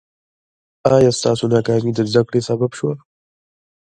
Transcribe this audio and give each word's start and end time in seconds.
ایا 0.95 1.11
ستاسو 1.19 1.43
ناکامي 1.53 1.91
د 1.95 1.99
زده 2.09 2.21
کړې 2.27 2.41
سبب 2.49 2.71
شوه؟ 2.77 2.93